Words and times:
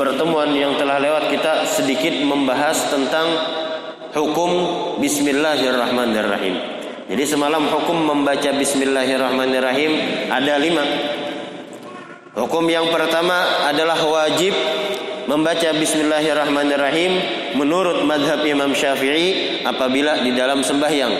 pertemuan 0.00 0.48
yang 0.56 0.80
telah 0.80 0.96
lewat 0.96 1.28
kita 1.28 1.68
sedikit 1.68 2.16
membahas 2.24 2.88
tentang 2.88 3.28
hukum 4.16 4.50
Bismillahirrahmanirrahim. 4.96 6.56
Jadi 7.04 7.24
semalam 7.28 7.68
hukum 7.68 8.08
membaca 8.08 8.48
Bismillahirrahmanirrahim 8.56 9.92
ada 10.32 10.56
lima. 10.56 10.84
Hukum 12.32 12.64
yang 12.72 12.88
pertama 12.88 13.68
adalah 13.68 14.00
wajib 14.00 14.56
membaca 15.28 15.68
Bismillahirrahmanirrahim 15.76 17.12
menurut 17.60 18.00
madhab 18.08 18.40
Imam 18.48 18.72
Syafi'i 18.72 19.60
apabila 19.68 20.24
di 20.24 20.32
dalam 20.32 20.64
sembahyang. 20.64 21.12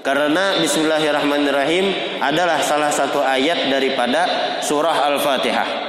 Karena 0.00 0.64
Bismillahirrahmanirrahim 0.64 2.16
adalah 2.24 2.64
salah 2.64 2.88
satu 2.88 3.20
ayat 3.20 3.68
daripada 3.68 4.24
surah 4.64 5.12
Al-Fatihah. 5.12 5.83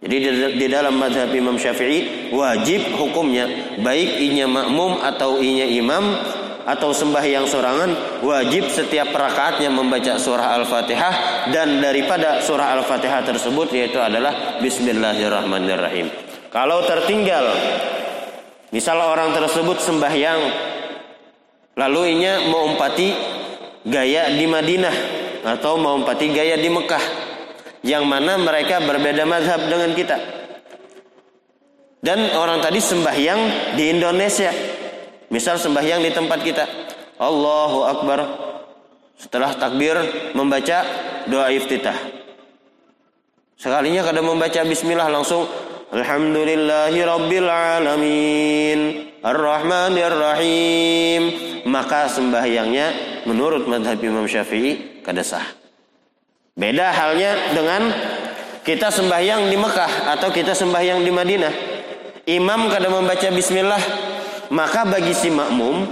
Jadi 0.00 0.16
di 0.56 0.66
dalam 0.72 0.96
madhab 0.96 1.28
Imam 1.28 1.60
Syafi'i 1.60 2.32
wajib 2.32 2.96
hukumnya 2.96 3.76
baik 3.84 4.16
inya 4.16 4.48
makmum 4.48 4.96
atau 5.04 5.36
inya 5.44 5.68
imam 5.68 6.16
atau 6.64 6.88
sembahyang 6.96 7.44
sorangan 7.44 8.22
wajib 8.24 8.72
setiap 8.72 9.12
rakaatnya 9.12 9.68
membaca 9.68 10.16
surah 10.16 10.56
Al-Fatihah 10.56 11.14
dan 11.52 11.84
daripada 11.84 12.40
surah 12.40 12.80
Al-Fatihah 12.80 13.28
tersebut 13.28 13.68
yaitu 13.76 14.00
adalah 14.00 14.56
Bismillahirrahmanirrahim. 14.64 16.08
Kalau 16.48 16.80
tertinggal 16.88 17.52
misal 18.72 19.04
orang 19.04 19.36
tersebut 19.36 19.84
sembahyang 19.84 20.40
lalu 21.76 22.16
inya 22.16 22.48
mengumpati 22.48 23.08
gaya 23.84 24.32
di 24.32 24.48
Madinah 24.48 24.96
atau 25.44 25.76
mengumpati 25.76 26.26
gaya 26.32 26.56
di 26.56 26.72
Mekah 26.72 27.29
yang 27.80 28.04
mana 28.04 28.36
mereka 28.36 28.80
berbeda 28.80 29.24
mazhab 29.24 29.60
dengan 29.68 29.92
kita. 29.96 30.18
Dan 32.00 32.32
orang 32.32 32.64
tadi 32.64 32.80
sembahyang 32.80 33.40
di 33.76 33.92
Indonesia. 33.92 34.52
Misal 35.28 35.60
sembahyang 35.60 36.00
di 36.00 36.10
tempat 36.12 36.38
kita. 36.40 36.64
Allahu 37.20 37.78
Akbar. 37.84 38.20
Setelah 39.20 39.52
takbir 39.52 40.00
membaca 40.32 40.80
doa 41.28 41.52
iftitah. 41.52 41.96
Sekalinya 43.60 44.00
kadang 44.00 44.32
membaca 44.32 44.64
bismillah 44.64 45.12
langsung 45.12 45.44
Alhamdulillahi 45.92 47.04
Rabbil 47.04 47.50
Alamin 47.50 48.80
Ar-Rahmanir 49.20 50.16
Rahim 50.16 51.22
Maka 51.68 52.08
sembahyangnya 52.08 52.86
menurut 53.28 53.68
madhab 53.68 54.00
Imam 54.00 54.24
Syafi'i 54.24 55.04
kada 55.04 55.20
sah 55.20 55.59
Beda 56.58 56.90
halnya 56.90 57.54
dengan 57.54 57.94
kita 58.66 58.90
sembahyang 58.92 59.48
di 59.48 59.56
Mekah 59.56 60.12
atau 60.18 60.28
kita 60.28 60.52
sembahyang 60.52 61.00
di 61.06 61.10
Madinah. 61.14 61.54
Imam 62.28 62.68
kadang 62.68 63.00
membaca 63.00 63.26
bismillah, 63.32 63.80
maka 64.52 64.84
bagi 64.86 65.14
si 65.16 65.32
makmum 65.32 65.88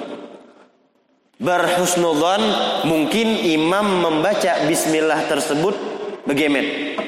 berhusnudzon 1.38 2.42
mungkin 2.90 3.38
imam 3.46 4.02
membaca 4.02 4.66
bismillah 4.66 5.24
tersebut 5.30 5.74
begemet. 6.26 6.98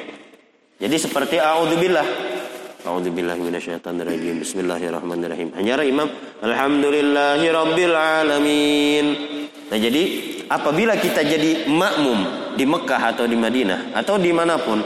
Jadi 0.80 0.96
seperti 0.96 1.36
a'udzubillah. 1.36 2.06
A'udzubillah 2.88 3.36
minasyaitonirrajim. 3.36 4.40
Bismillahirrahmanirrahim. 4.40 5.52
Hanya 5.52 5.84
imam 5.84 6.08
alhamdulillahi 6.40 7.46
alamin. 7.52 9.06
Nah, 9.68 9.78
jadi 9.78 10.02
apabila 10.48 10.96
kita 10.96 11.20
jadi 11.20 11.68
makmum 11.68 12.39
di 12.54 12.64
Mekah 12.66 13.02
atau 13.14 13.24
di 13.26 13.36
Madinah 13.36 13.94
atau 13.94 14.16
di 14.18 14.30
mana 14.34 14.56
pun 14.58 14.78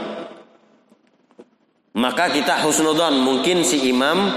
maka 1.95 2.27
kita 2.33 2.59
husnudon 2.65 3.23
mungkin 3.23 3.63
si 3.63 3.87
imam 3.87 4.33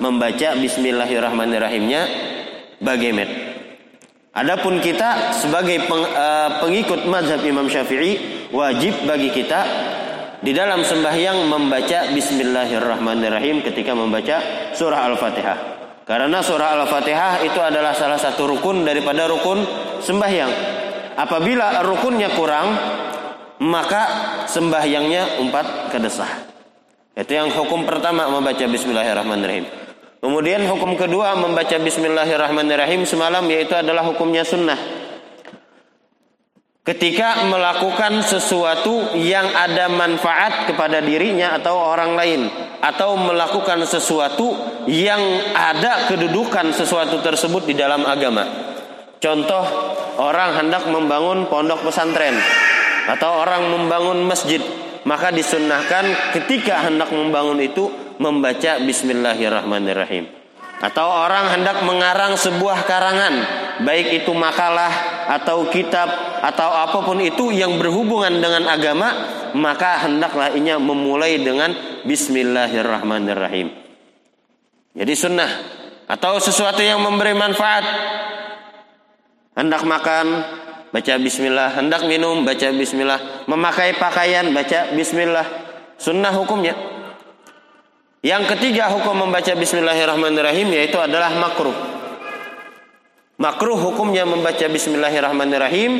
membaca 0.00 0.56
Bismillahirrahmanirrahimnya 0.58 2.02
bagaimana 2.82 3.50
Adapun 4.30 4.78
kita 4.78 5.34
sebagai 5.34 5.90
peng, 5.90 6.06
uh, 6.06 6.62
pengikut 6.62 7.02
mazhab 7.10 7.42
Imam 7.42 7.66
Syafi'i 7.66 8.46
wajib 8.54 9.02
bagi 9.02 9.34
kita 9.34 9.66
di 10.38 10.54
dalam 10.54 10.86
sembahyang 10.86 11.50
membaca 11.50 12.14
Bismillahirrahmanirrahim 12.14 13.58
ketika 13.66 13.90
membaca 13.90 14.70
surah 14.70 15.10
Al-Fatihah. 15.10 15.58
Karena 16.06 16.38
surah 16.46 16.78
Al-Fatihah 16.78 17.42
itu 17.42 17.58
adalah 17.58 17.90
salah 17.90 18.22
satu 18.22 18.54
rukun 18.54 18.86
daripada 18.86 19.26
rukun 19.26 19.66
sembahyang. 19.98 20.78
Apabila 21.16 21.82
rukunnya 21.82 22.30
kurang, 22.34 22.76
maka 23.60 24.02
sembahyangnya 24.46 25.42
empat 25.42 25.92
kedesah. 25.92 26.30
Itu 27.12 27.32
yang 27.36 27.52
hukum 27.52 27.84
pertama 27.84 28.30
membaca 28.30 28.64
Bismillahirrahmanirrahim. 28.64 29.66
Kemudian 30.20 30.64
hukum 30.68 30.96
kedua 30.96 31.36
membaca 31.36 31.76
Bismillahirrahmanirrahim 31.80 33.08
semalam 33.08 33.44
yaitu 33.48 33.72
adalah 33.76 34.04
hukumnya 34.04 34.44
sunnah. 34.44 34.76
Ketika 36.80 37.44
melakukan 37.44 38.24
sesuatu 38.24 39.12
yang 39.20 39.52
ada 39.52 39.92
manfaat 39.92 40.64
kepada 40.64 41.04
dirinya 41.04 41.60
atau 41.60 41.76
orang 41.76 42.16
lain 42.16 42.48
atau 42.80 43.20
melakukan 43.20 43.84
sesuatu 43.84 44.56
yang 44.88 45.20
ada 45.52 46.08
kedudukan 46.08 46.72
sesuatu 46.72 47.20
tersebut 47.20 47.68
di 47.68 47.76
dalam 47.76 48.08
agama. 48.08 48.69
Contoh 49.20 49.64
orang 50.16 50.56
hendak 50.64 50.88
membangun 50.88 51.44
pondok 51.52 51.84
pesantren 51.84 52.40
atau 53.04 53.44
orang 53.44 53.68
membangun 53.68 54.24
masjid, 54.24 54.64
maka 55.04 55.28
disunnahkan 55.28 56.32
ketika 56.32 56.88
hendak 56.88 57.12
membangun 57.12 57.60
itu 57.60 57.92
membaca 58.16 58.80
Bismillahirrahmanirrahim. 58.80 60.24
Atau 60.80 61.04
orang 61.04 61.52
hendak 61.52 61.84
mengarang 61.84 62.40
sebuah 62.40 62.88
karangan, 62.88 63.34
baik 63.84 64.24
itu 64.24 64.32
makalah 64.32 64.88
atau 65.36 65.68
kitab 65.68 66.08
atau 66.40 66.72
apa 66.72 67.04
pun 67.04 67.20
itu 67.20 67.52
yang 67.52 67.76
berhubungan 67.76 68.40
dengan 68.40 68.64
agama, 68.72 69.12
maka 69.52 70.00
hendaklah 70.08 70.48
inya 70.56 70.80
memulai 70.80 71.36
dengan 71.44 71.76
Bismillahirrahmanirrahim. 72.08 73.68
Jadi 74.96 75.12
sunnah 75.12 75.52
atau 76.08 76.40
sesuatu 76.40 76.80
yang 76.80 77.04
memberi 77.04 77.36
manfaat 77.36 77.84
Hendak 79.60 79.84
makan, 79.84 80.40
baca 80.88 81.14
bismillah. 81.20 81.76
Hendak 81.76 82.08
minum, 82.08 82.48
baca 82.48 82.72
bismillah. 82.72 83.44
Memakai 83.44 83.92
pakaian, 84.00 84.48
baca 84.56 84.96
bismillah. 84.96 85.44
Sunnah 86.00 86.32
hukumnya. 86.32 86.72
Yang 88.24 88.56
ketiga 88.56 88.88
hukum 88.88 89.28
membaca 89.28 89.52
bismillahirrahmanirrahim 89.52 90.72
yaitu 90.72 90.96
adalah 90.96 91.36
makruh. 91.36 91.76
Makruh 93.40 93.76
hukumnya 93.76 94.24
membaca 94.28 94.64
bismillahirrahmanirrahim 94.64 95.92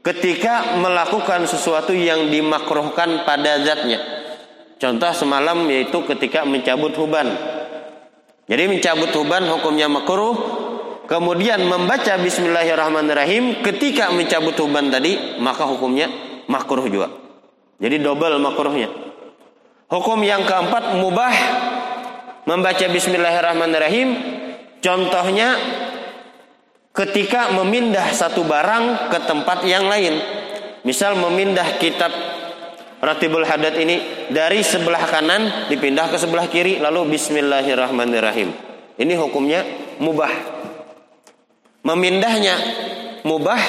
ketika 0.00 0.76
melakukan 0.80 1.44
sesuatu 1.48 1.92
yang 1.96 2.32
dimakruhkan 2.32 3.28
pada 3.28 3.60
zatnya. 3.60 4.00
Contoh 4.80 5.12
semalam 5.12 5.64
yaitu 5.68 6.00
ketika 6.16 6.44
mencabut 6.48 6.92
huban. 6.96 7.28
Jadi 8.48 8.64
mencabut 8.72 9.12
huban 9.16 9.48
hukumnya 9.48 9.88
makruh 9.88 10.59
kemudian 11.10 11.66
membaca 11.66 12.14
bismillahirrahmanirrahim 12.22 13.66
ketika 13.66 14.14
mencabut 14.14 14.54
uban 14.62 14.94
tadi 14.94 15.42
maka 15.42 15.66
hukumnya 15.66 16.06
makruh 16.46 16.86
juga. 16.86 17.10
Jadi 17.82 17.98
double 17.98 18.38
makruhnya. 18.38 18.86
Hukum 19.90 20.22
yang 20.22 20.46
keempat 20.46 20.94
mubah. 21.02 21.34
Membaca 22.40 22.86
bismillahirrahmanirrahim 22.88 24.08
contohnya 24.80 25.54
ketika 26.94 27.52
memindah 27.52 28.10
satu 28.14 28.46
barang 28.46 29.10
ke 29.10 29.18
tempat 29.26 29.66
yang 29.66 29.90
lain. 29.90 30.14
Misal 30.86 31.18
memindah 31.20 31.76
kitab 31.76 32.08
Ratibul 33.04 33.44
Hadat 33.44 33.76
ini 33.76 34.28
dari 34.32 34.64
sebelah 34.64 35.04
kanan 35.04 35.68
dipindah 35.68 36.08
ke 36.08 36.16
sebelah 36.16 36.48
kiri 36.48 36.80
lalu 36.80 37.12
bismillahirrahmanirrahim. 37.12 38.52
Ini 38.96 39.14
hukumnya 39.20 39.64
mubah 40.00 40.59
memindahnya 41.84 42.56
mubah 43.24 43.60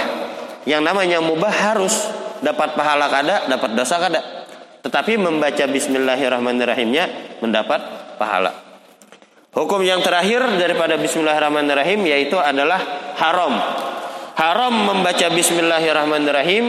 yang 0.68 0.86
namanya 0.86 1.24
mubah 1.24 1.52
harus 1.52 1.94
dapat 2.42 2.74
pahala 2.74 3.08
kada 3.08 3.48
dapat 3.48 3.70
dosa 3.78 3.96
kada. 4.02 4.22
Tetapi 4.82 5.14
membaca 5.22 5.66
bismillahirrahmanirrahimnya 5.70 7.38
mendapat 7.40 7.80
pahala. 8.18 8.52
Hukum 9.52 9.84
yang 9.84 10.02
terakhir 10.02 10.42
daripada 10.58 10.98
bismillahirrahmanirrahim 10.98 12.02
yaitu 12.08 12.40
adalah 12.40 12.82
haram. 13.20 13.54
Haram 14.34 14.74
membaca 14.74 15.28
bismillahirrahmanirrahim 15.30 16.66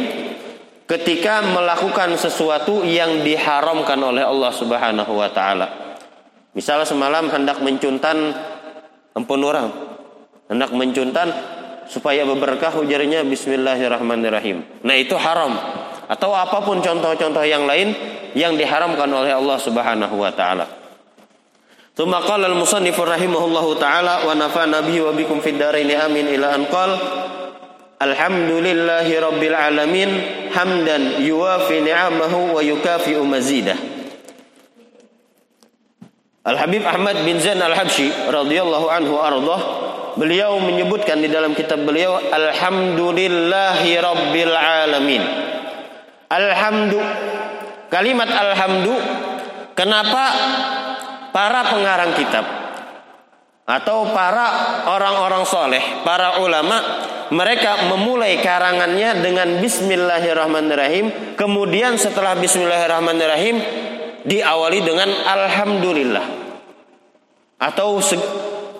ketika 0.84 1.40
melakukan 1.40 2.12
sesuatu 2.20 2.84
yang 2.84 3.24
diharamkan 3.24 3.96
oleh 3.96 4.26
Allah 4.26 4.52
Subhanahu 4.52 5.12
wa 5.14 5.30
taala. 5.32 5.96
Misalnya 6.52 6.84
semalam 6.84 7.32
hendak 7.32 7.64
mencuntan 7.64 8.36
ampun 9.16 9.40
orang 9.40 9.91
hendak 10.50 10.70
mencuntan 10.74 11.28
supaya 11.90 12.24
berberkah 12.24 12.72
ujarnya 12.80 13.26
bismillahirrahmanirrahim. 13.26 14.82
Nah, 14.86 14.96
itu 14.96 15.14
haram. 15.18 15.52
Atau 16.08 16.32
apa 16.32 16.64
pun 16.64 16.80
contoh-contoh 16.80 17.44
yang 17.44 17.64
lain 17.68 17.92
yang 18.32 18.56
diharamkan 18.56 19.08
oleh 19.08 19.32
Allah 19.32 19.58
Subhanahu 19.60 20.16
wa 20.16 20.32
taala. 20.32 20.66
Tsumma 21.92 22.24
qala 22.24 22.48
al-musannif 22.48 22.96
rahimahullahu 22.96 23.76
taala 23.76 24.24
wa 24.24 24.32
nafa 24.32 24.64
nabi 24.64 24.96
wa 25.04 25.12
bikum 25.12 25.44
fid 25.44 25.60
dharain 25.60 25.88
amin 25.92 26.32
ila 26.32 26.56
an 26.56 26.64
Alhamdulillahi 28.02 29.14
rabbil 29.22 29.54
alamin 29.54 30.10
hamdan 30.50 31.22
yuwafi 31.22 31.86
ni'amahu 31.86 32.58
wa 32.58 32.60
yukafi 32.64 33.14
mazidah. 33.22 33.78
Al 36.42 36.58
Habib 36.58 36.82
Ahmad 36.82 37.22
bin 37.22 37.38
Zain 37.38 37.62
Al 37.62 37.78
Habshi 37.78 38.10
radhiyallahu 38.10 38.90
anhu 38.90 39.14
ardhah 39.14 39.60
beliau 40.16 40.60
menyebutkan 40.60 41.20
di 41.20 41.28
dalam 41.28 41.52
kitab 41.56 41.82
beliau 41.82 42.18
alhamdulillahi 42.18 43.90
rabbil 44.00 44.54
alamin. 44.56 45.22
Alhamdu 46.32 46.98
kalimat 47.92 48.28
alhamdu 48.28 48.94
kenapa 49.76 50.22
para 51.32 51.68
pengarang 51.68 52.16
kitab 52.16 52.62
atau 53.62 54.10
para 54.10 54.46
orang-orang 54.90 55.46
soleh, 55.46 55.84
para 56.02 56.42
ulama, 56.42 56.82
mereka 57.30 57.88
memulai 57.88 58.42
karangannya 58.42 59.22
dengan 59.22 59.62
Bismillahirrahmanirrahim. 59.62 61.38
Kemudian 61.38 61.94
setelah 61.96 62.34
Bismillahirrahmanirrahim 62.36 63.56
diawali 64.26 64.82
dengan 64.82 65.08
Alhamdulillah. 65.08 66.26
Atau 67.62 68.02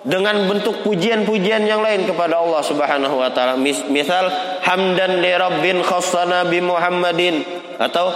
dengan 0.03 0.35
bentuk 0.51 0.83
pujian-pujian 0.83 1.63
yang 1.63 1.79
lain 1.79 2.03
kepada 2.03 2.39
Allah 2.39 2.61
Subhanahu 2.63 3.15
wa 3.19 3.31
taala. 3.31 3.55
Misal 3.87 4.27
hamdan 4.63 5.23
li 5.23 5.31
rabbin 5.31 5.79
khassana 5.79 6.47
bi 6.47 6.59
Muhammadin 6.59 7.43
atau 7.79 8.11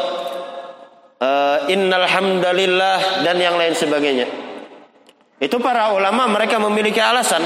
uh, 1.24 1.58
innal 1.72 2.08
hamdalillah 2.08 3.24
dan 3.24 3.40
yang 3.40 3.56
lain 3.56 3.74
sebagainya. 3.74 4.28
Itu 5.40 5.62
para 5.64 5.96
ulama 5.96 6.28
mereka 6.28 6.60
memiliki 6.60 7.00
alasan. 7.00 7.44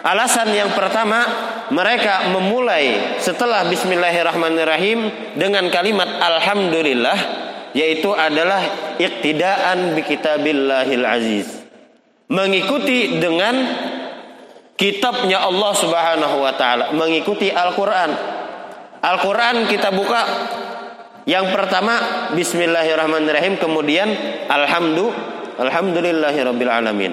Alasan 0.00 0.48
yang 0.56 0.72
pertama, 0.72 1.20
mereka 1.68 2.32
memulai 2.32 3.20
setelah 3.20 3.68
bismillahirrahmanirrahim 3.68 5.12
dengan 5.36 5.68
kalimat 5.68 6.08
alhamdulillah 6.08 7.18
yaitu 7.76 8.10
adalah 8.16 8.64
iktidaan 8.96 9.92
bi 9.92 10.02
kitabillahil 10.02 11.04
aziz. 11.04 11.59
Mengikuti 12.30 13.18
dengan 13.18 13.54
kitabnya 14.78 15.42
Allah 15.44 15.72
Subhanahu 15.74 16.36
wa 16.40 16.54
taala, 16.54 16.94
mengikuti 16.94 17.50
Al-Qur'an. 17.50 18.10
Al-Qur'an 19.02 19.66
kita 19.66 19.90
buka 19.90 20.22
yang 21.26 21.50
pertama 21.52 22.30
bismillahirrahmanirrahim 22.32 23.58
kemudian 23.60 24.08
alhamdulillah 24.46 25.30
Alhamdulillahirabbil 25.60 26.72
alamin. 26.72 27.12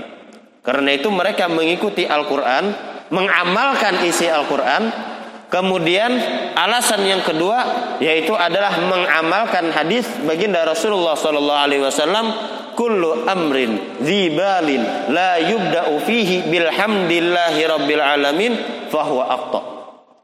Karena 0.63 0.95
itu 0.95 1.11
mereka 1.11 1.51
mengikuti 1.51 2.07
Al-Qur'an, 2.07 2.71
mengamalkan 3.11 4.07
isi 4.07 4.31
Al-Qur'an. 4.31 5.15
Kemudian 5.47 6.11
alasan 6.59 7.07
yang 7.07 7.23
kedua 7.23 7.63
yaitu 8.03 8.35
adalah 8.35 8.83
mengamalkan 8.83 9.71
hadis 9.71 10.03
baginda 10.27 10.67
Rasulullah 10.67 11.15
wasallam 11.15 12.35
kullu 12.77 13.25
amrin 13.25 13.97
dzibalin 13.97 15.09
la 15.09 15.41
yubda'u 15.41 15.97
fihi 16.05 16.45
bilhamdillahi 16.45 17.61
rabbil 17.65 18.03
alamin 18.05 18.53
fahuwa 18.93 19.25
aqta. 19.33 19.59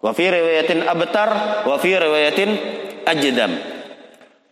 Wa 0.05 0.11
fi 0.13 0.29
riwayatin 0.29 0.85
abtar 0.85 1.29
wa 1.65 1.75
fi 1.81 1.97
riwayatin 1.97 2.49
ajdam. 3.09 3.51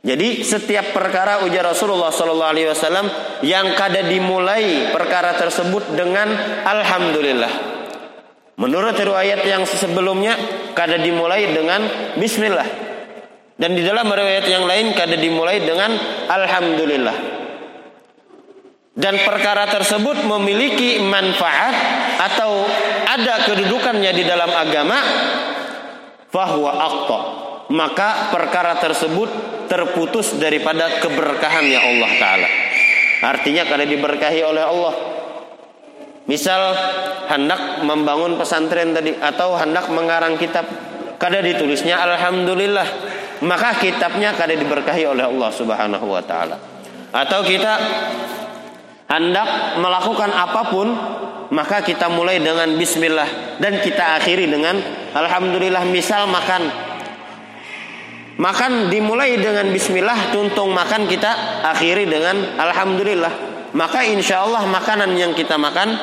Jadi 0.02 0.42
setiap 0.42 0.98
perkara 0.98 1.46
ujar 1.46 1.62
Rasulullah 1.62 2.10
Sallallahu 2.10 2.52
Alaihi 2.58 2.74
Wasallam 2.74 3.06
yang 3.46 3.78
kada 3.78 4.02
dimulai 4.02 4.90
perkara 4.90 5.38
tersebut 5.38 5.94
dengan 5.94 6.26
Alhamdulillah. 6.66 7.54
Menurut 8.58 8.98
riwayat 8.98 9.46
yang 9.46 9.62
sebelumnya 9.62 10.34
kada 10.74 10.98
dimulai 10.98 11.54
dengan 11.54 11.86
Bismillah. 12.18 12.66
Dan 13.62 13.78
di 13.78 13.86
dalam 13.86 14.10
riwayat 14.10 14.50
yang 14.50 14.66
lain 14.66 14.98
kada 14.98 15.14
dimulai 15.22 15.62
dengan 15.62 15.94
Alhamdulillah. 16.26 17.41
Dan 18.92 19.24
perkara 19.24 19.72
tersebut 19.72 20.28
memiliki 20.28 21.00
manfaat 21.00 21.76
atau 22.20 22.68
ada 23.08 23.48
kedudukannya 23.48 24.12
di 24.12 24.24
dalam 24.28 24.52
agama 24.52 25.00
bahwa 26.28 26.72
aqta 26.76 27.20
maka 27.72 28.30
perkara 28.36 28.76
tersebut 28.78 29.32
terputus 29.72 30.36
daripada 30.36 31.00
keberkahannya 31.00 31.80
Allah 31.80 32.12
taala. 32.20 32.50
Artinya 33.24 33.64
kada 33.64 33.88
diberkahi 33.88 34.42
oleh 34.44 34.64
Allah. 34.68 34.96
Misal 36.28 36.62
hendak 37.32 37.82
membangun 37.88 38.36
pesantren 38.36 38.92
tadi 38.92 39.16
atau 39.16 39.56
hendak 39.56 39.88
mengarang 39.90 40.36
kitab, 40.36 40.68
kada 41.16 41.40
ditulisnya 41.40 41.98
alhamdulillah, 41.98 42.88
maka 43.48 43.80
kitabnya 43.80 44.36
kada 44.36 44.54
diberkahi 44.54 45.08
oleh 45.08 45.26
Allah 45.28 45.50
Subhanahu 45.50 46.08
wa 46.12 46.22
taala. 46.24 46.60
Atau 47.12 47.44
kita 47.44 47.74
hendak 49.12 49.76
melakukan 49.76 50.32
apa 50.32 50.62
pun 50.72 50.88
maka 51.52 51.84
kita 51.84 52.08
mulai 52.08 52.40
dengan 52.40 52.72
bismillah 52.80 53.60
dan 53.60 53.84
kita 53.84 54.16
akhiri 54.24 54.48
dengan 54.48 54.80
alhamdulillah 55.12 55.84
misal 55.92 56.32
makan 56.32 56.92
Makan 58.42 58.90
dimulai 58.90 59.38
dengan 59.38 59.70
bismillah, 59.70 60.34
tuntung 60.34 60.74
makan 60.74 61.06
kita 61.06 61.62
akhiri 61.62 62.10
dengan 62.10 62.58
alhamdulillah. 62.58 63.30
Maka 63.78 64.02
insya 64.02 64.42
Allah 64.42 64.66
makanan 64.66 65.14
yang 65.14 65.38
kita 65.38 65.62
makan 65.62 65.94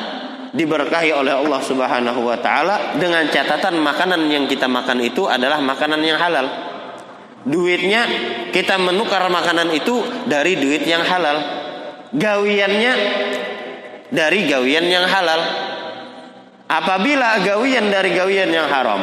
diberkahi 0.55 1.11
oleh 1.11 1.35
Allah 1.35 1.59
Subhanahu 1.59 2.23
wa 2.23 2.39
taala 2.39 2.95
dengan 2.95 3.27
catatan 3.27 3.83
makanan 3.83 4.31
yang 4.31 4.47
kita 4.47 4.71
makan 4.71 5.03
itu 5.03 5.27
adalah 5.27 5.59
makanan 5.59 5.99
yang 5.99 6.15
halal. 6.15 6.47
Duitnya 7.43 8.07
kita 8.55 8.79
menukar 8.79 9.27
makanan 9.27 9.75
itu 9.75 9.99
dari 10.23 10.55
duit 10.55 10.87
yang 10.87 11.03
halal. 11.03 11.58
Gawiannya 12.09 12.93
dari 14.09 14.49
gawian 14.49 14.85
yang 14.89 15.05
halal. 15.05 15.41
Apabila 16.69 17.41
gawian 17.41 17.89
dari 17.89 18.13
gawian 18.13 18.49
yang 18.49 18.69
haram, 18.69 19.01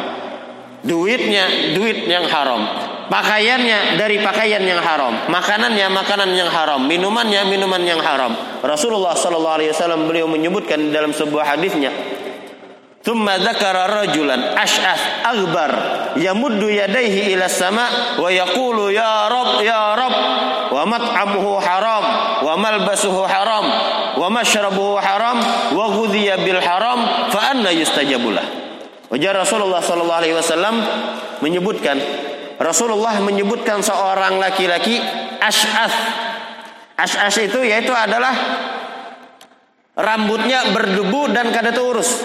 duitnya 0.86 1.74
duit 1.74 2.06
yang 2.06 2.26
haram, 2.30 2.62
pakaiannya 3.10 3.98
dari 3.98 4.22
pakaian 4.22 4.62
yang 4.62 4.78
haram, 4.78 5.26
makanannya 5.26 5.86
makanan 5.90 6.30
yang 6.34 6.46
haram, 6.46 6.86
minumannya 6.86 7.42
minuman 7.50 7.82
yang 7.82 7.98
haram. 7.98 8.34
Rasulullah 8.62 9.18
sallallahu 9.18 9.56
alaihi 9.62 9.70
wasallam 9.74 10.06
beliau 10.06 10.30
menyebutkan 10.30 10.94
dalam 10.94 11.10
sebuah 11.10 11.58
hadisnya, 11.58 11.90
"Tsumma 13.02 13.42
dzakara 13.42 14.02
rajulan 14.02 14.54
ash'ath 14.54 15.26
aghbar 15.26 15.70
yamuddu 16.22 16.70
yadayhi 16.70 17.34
ila 17.34 17.50
sama 17.50 18.14
wa 18.18 18.30
ya 18.30 18.46
ya 19.58 19.82
wa 20.70 20.82
haram 21.62 22.04
wa 22.56 22.64
malbasuhu 22.64 23.20
haram 23.28 23.68
wa 24.16 24.32
mashrabuhu 24.32 24.96
haram 24.96 25.36
wa 25.76 25.84
ghudhiya 25.92 26.40
bil 26.40 26.56
haram 26.56 27.28
fa 27.28 27.52
anna 27.52 27.68
yustajabulah." 27.68 28.64
Wajah 29.12 29.32
Rasulullah 29.36 29.84
sallallahu 29.84 30.18
menyebutkan 31.44 32.00
Rasulullah 32.56 33.20
menyebutkan 33.20 33.84
seorang 33.84 34.40
laki-laki 34.40 34.96
ash'ath. 35.44 35.92
Ash'ath 36.96 37.36
itu 37.44 37.60
yaitu 37.60 37.92
adalah 37.92 38.32
rambutnya 39.92 40.72
berdebu 40.72 41.28
dan 41.36 41.52
kada 41.52 41.76
terurus. 41.76 42.24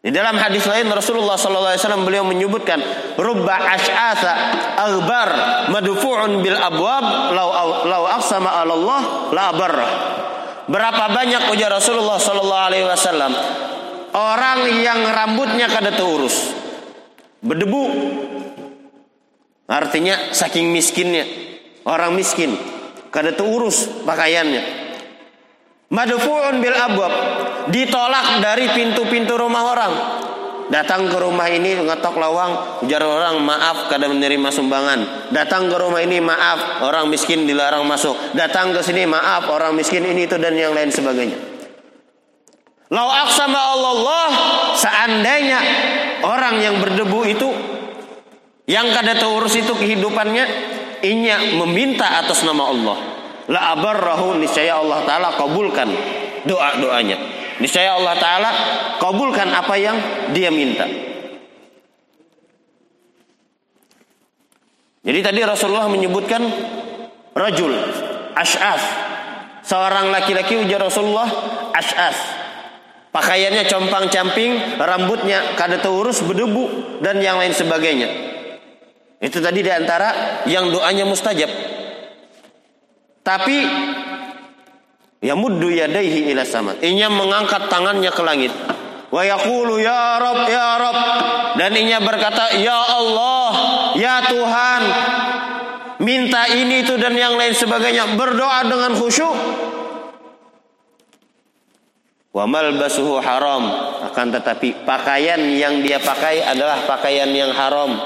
Di 0.00 0.08
dalam 0.08 0.32
hadis 0.40 0.64
lain 0.64 0.88
Rasulullah 0.88 1.36
wasallam 1.36 2.08
beliau 2.08 2.24
menyebutkan 2.24 2.80
rubba 3.20 3.52
ash'atha 3.52 4.32
aghbar 4.80 5.28
madfu'un 5.68 6.40
bil 6.40 6.56
abwab 6.56 7.36
law 7.36 7.84
law 7.84 8.08
aqsama 8.16 8.48
Allah 8.64 9.28
la. 9.28 9.52
Berapa 10.72 11.04
banyak 11.12 11.52
ujar 11.52 11.68
Rasulullah 11.68 12.16
wasallam 12.16 13.32
orang 14.16 14.72
yang 14.80 15.04
rambutnya 15.04 15.68
kada 15.68 15.92
terurus 15.92 16.48
berdebu. 17.44 17.84
Artinya 19.68 20.32
saking 20.32 20.72
miskinnya 20.72 21.28
orang 21.84 22.16
miskin 22.16 22.56
kada 23.12 23.36
terurus 23.36 23.84
pakaiannya. 24.08 24.79
Madfu'un 25.90 26.62
bil 26.62 26.70
abwab 26.70 27.10
ditolak 27.74 28.38
dari 28.38 28.70
pintu-pintu 28.70 29.34
rumah 29.34 29.74
orang. 29.74 29.92
Datang 30.70 31.10
ke 31.10 31.18
rumah 31.18 31.50
ini 31.50 31.82
ngetok 31.82 32.14
lawang, 32.14 32.78
ujar 32.86 33.02
orang 33.02 33.42
maaf 33.42 33.90
kada 33.90 34.06
menerima 34.06 34.54
sumbangan. 34.54 35.26
Datang 35.34 35.66
ke 35.66 35.74
rumah 35.74 35.98
ini 35.98 36.22
maaf, 36.22 36.86
orang 36.86 37.10
miskin 37.10 37.42
dilarang 37.42 37.82
masuk. 37.90 38.14
Datang 38.38 38.70
ke 38.70 38.78
sini 38.86 39.02
maaf, 39.02 39.50
orang 39.50 39.74
miskin 39.74 40.06
ini 40.06 40.30
itu 40.30 40.38
dan 40.38 40.54
yang 40.54 40.70
lain 40.70 40.94
sebagainya. 40.94 41.34
Lau 42.94 43.10
aksama 43.10 43.58
Allah 43.58 44.30
seandainya 44.78 45.58
orang 46.22 46.62
yang 46.62 46.78
berdebu 46.78 47.20
itu 47.26 47.50
yang 48.70 48.94
kada 48.94 49.18
terurus 49.18 49.58
itu 49.58 49.74
kehidupannya 49.74 50.46
inya 51.02 51.58
meminta 51.58 52.22
atas 52.22 52.46
nama 52.46 52.70
Allah. 52.70 53.09
La 53.50 53.74
abarrahu 53.74 54.38
niscaya 54.38 54.78
Allah 54.78 55.02
taala 55.02 55.34
kabulkan 55.34 55.90
doa-doanya. 56.46 57.18
Niscaya 57.60 57.98
Allah 57.98 58.14
taala 58.16 58.50
kabulkan 59.02 59.50
apa 59.50 59.74
yang 59.76 59.96
dia 60.32 60.48
minta. 60.48 60.86
Jadi 65.00 65.18
tadi 65.24 65.40
Rasulullah 65.42 65.90
menyebutkan 65.90 66.40
rajul 67.34 67.72
ash'af. 68.36 68.82
Seorang 69.60 70.08
laki-laki 70.12 70.56
ujar 70.60 70.80
Rasulullah 70.80 71.28
ash'af. 71.74 72.16
Pakaiannya 73.10 73.66
compang-camping, 73.66 74.78
rambutnya 74.78 75.58
kada 75.58 75.82
terurus, 75.82 76.22
berdebu 76.22 77.00
dan 77.02 77.18
yang 77.18 77.42
lain 77.42 77.50
sebagainya. 77.50 78.08
Itu 79.18 79.42
tadi 79.42 79.66
di 79.66 79.72
antara 79.72 80.40
yang 80.46 80.70
doanya 80.70 81.02
mustajab. 81.04 81.50
Tapi 83.20 83.56
ya 85.20 85.34
muddu 85.36 85.68
yadaihi 85.68 86.32
ila 86.32 86.42
sama. 86.44 86.76
Inya 86.80 87.12
mengangkat 87.12 87.68
tangannya 87.68 88.10
ke 88.12 88.22
langit. 88.24 88.52
Wa 89.10 89.26
yaqulu 89.26 89.82
ya 89.82 90.22
Rabb 90.22 90.46
ya 90.46 90.68
Rabb 90.78 90.98
dan 91.58 91.74
inya 91.74 91.98
berkata 91.98 92.54
ya 92.62 92.78
Allah 92.78 93.50
ya 93.98 94.22
Tuhan 94.22 94.82
minta 95.98 96.46
ini 96.46 96.86
itu 96.86 96.94
dan 96.94 97.18
yang 97.18 97.34
lain 97.34 97.50
sebagainya 97.50 98.14
berdoa 98.14 98.62
dengan 98.70 98.94
khusyuk 98.94 99.34
Wa 102.30 102.46
malbasuhu 102.46 103.18
haram 103.18 103.66
akan 104.06 104.26
tetapi 104.38 104.86
pakaian 104.86 105.42
yang 105.50 105.82
dia 105.82 105.98
pakai 105.98 106.46
adalah 106.46 106.86
pakaian 106.86 107.26
yang 107.34 107.50
haram. 107.50 107.98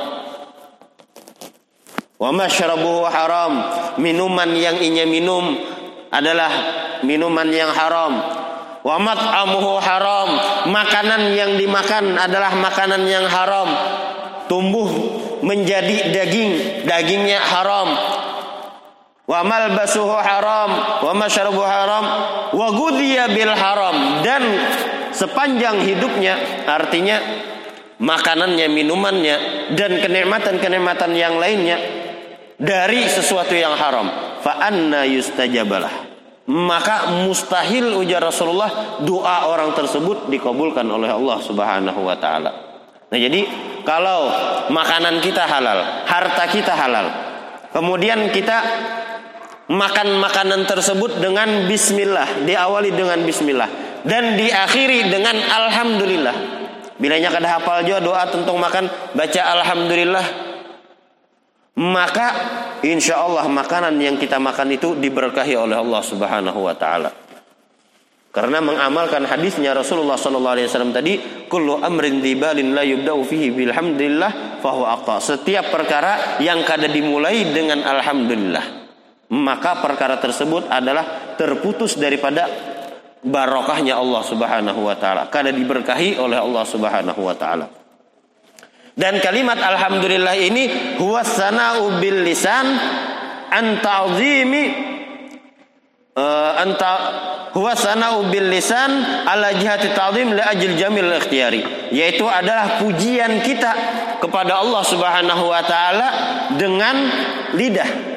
Wa 2.24 2.32
masyrabuhu 2.32 3.04
haram, 3.04 3.52
minuman 4.00 4.48
yang 4.56 4.80
inya 4.80 5.04
minum 5.04 5.60
adalah 6.08 6.48
minuman 7.04 7.44
yang 7.52 7.68
haram. 7.68 8.16
Wa 8.80 8.96
mat'amuhu 8.96 9.76
haram, 9.76 10.28
makanan 10.72 11.36
yang 11.36 11.60
dimakan 11.60 12.16
adalah 12.16 12.56
makanan 12.56 13.04
yang 13.04 13.28
haram. 13.28 13.68
Tumbuh 14.48 14.88
menjadi 15.44 16.16
daging, 16.16 16.84
dagingnya 16.88 17.44
haram. 17.44 17.92
Wa 19.28 19.44
malbasuhu 19.44 20.16
haram. 20.16 21.04
Wa 21.04 21.12
masyrabuhu 21.12 21.60
haram. 21.68 22.04
Wa 22.56 22.68
gudiya 22.72 23.28
bil 23.36 23.52
haram. 23.52 24.24
Dan 24.24 24.40
sepanjang 25.12 25.76
hidupnya 25.84 26.64
artinya 26.64 27.20
makanannya 28.00 28.64
minumannya 28.72 29.36
dan 29.76 30.00
kenikmatan-kenikmatan 30.00 31.12
yang 31.12 31.36
lainnya 31.36 32.03
dari 32.64 33.04
sesuatu 33.04 33.52
yang 33.52 33.76
haram 33.76 34.08
fa 34.40 34.64
anna 34.64 35.04
yustajabalah 35.04 36.14
maka 36.44 37.24
mustahil 37.24 37.96
ujar 38.04 38.20
Rasulullah 38.20 39.00
doa 39.00 39.48
orang 39.48 39.72
tersebut 39.72 40.28
dikabulkan 40.28 40.84
oleh 40.84 41.08
Allah 41.08 41.40
Subhanahu 41.40 42.04
wa 42.04 42.16
taala. 42.20 42.52
Nah, 43.08 43.16
jadi 43.16 43.48
kalau 43.80 44.28
makanan 44.68 45.24
kita 45.24 45.48
halal, 45.48 46.04
harta 46.04 46.44
kita 46.52 46.76
halal, 46.76 47.06
kemudian 47.72 48.28
kita 48.28 48.60
makan 49.72 50.20
makanan 50.20 50.68
tersebut 50.68 51.16
dengan 51.16 51.64
bismillah, 51.64 52.44
diawali 52.44 52.92
dengan 52.92 53.24
bismillah 53.24 53.68
dan 54.04 54.36
diakhiri 54.36 55.08
dengan 55.08 55.40
alhamdulillah. 55.40 56.36
Bilanya 57.00 57.32
kada 57.32 57.58
hafal 57.58 57.88
juga 57.88 58.04
doa 58.04 58.22
tentang 58.28 58.60
makan, 58.60 58.84
baca 59.16 59.40
alhamdulillah. 59.40 60.26
Maka 61.74 62.26
insya 62.86 63.22
Allah 63.22 63.50
makanan 63.50 63.98
yang 63.98 64.14
kita 64.14 64.38
makan 64.38 64.78
itu 64.78 64.94
diberkahi 64.94 65.58
oleh 65.58 65.74
Allah 65.74 66.02
Subhanahu 66.02 66.60
wa 66.62 66.74
taala. 66.78 67.10
Karena 68.34 68.58
mengamalkan 68.58 69.22
hadisnya 69.30 69.74
Rasulullah 69.74 70.18
sallallahu 70.18 70.54
alaihi 70.58 70.66
wasallam 70.66 70.94
tadi, 70.94 71.46
kullu 71.46 71.78
amrin 71.78 72.18
dibalin 72.18 72.74
la 72.74 72.82
yubda'u 72.82 73.22
fihi 73.22 73.54
bilhamdulillah 73.54 74.58
fahuwa 74.58 74.98
aqta. 74.98 75.22
Setiap 75.22 75.70
perkara 75.70 76.42
yang 76.42 76.66
kada 76.66 76.90
dimulai 76.90 77.46
dengan 77.54 77.82
alhamdulillah 77.86 78.84
maka 79.32 79.80
perkara 79.80 80.20
tersebut 80.20 80.68
adalah 80.68 81.34
terputus 81.34 81.96
daripada 81.96 82.46
barokahnya 83.24 83.96
Allah 83.96 84.22
Subhanahu 84.22 84.80
wa 84.84 84.94
taala 84.94 85.32
karena 85.32 85.50
diberkahi 85.50 86.20
oleh 86.20 86.36
Allah 86.36 86.64
Subhanahu 86.68 87.20
wa 87.24 87.34
taala. 87.34 87.66
Dan 88.94 89.18
kalimat 89.18 89.58
alhamdulillah 89.58 90.38
ini 90.38 90.64
huwa 91.02 91.26
sana'u 91.26 91.98
bil 91.98 92.22
lisan 92.22 92.66
an 93.50 93.82
ta'zimi 93.82 94.64
uh, 96.14 96.62
anta 96.62 96.92
huwa 97.58 97.74
sana'u 97.74 98.30
bil 98.30 98.46
lisan 98.46 98.90
ala 99.26 99.50
jihati 99.58 99.90
ta'zim 99.90 100.30
li 100.30 100.42
ajil 100.42 100.78
jamil 100.78 101.10
ikhtiyari 101.10 101.90
yaitu 101.90 102.22
adalah 102.22 102.78
pujian 102.78 103.42
kita 103.42 103.72
kepada 104.22 104.62
Allah 104.62 104.82
Subhanahu 104.86 105.44
wa 105.50 105.62
taala 105.66 106.08
dengan 106.54 106.94
lidah 107.58 108.14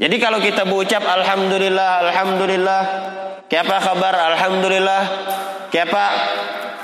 jadi 0.00 0.16
kalau 0.16 0.40
kita 0.40 0.64
berucap 0.64 1.04
alhamdulillah, 1.04 2.08
alhamdulillah, 2.08 2.82
apa 3.52 3.76
kabar? 3.84 4.14
Alhamdulillah. 4.32 5.02
apa 5.68 6.04